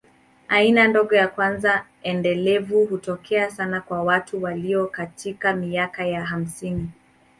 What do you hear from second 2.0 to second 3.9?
endelevu hutokea sana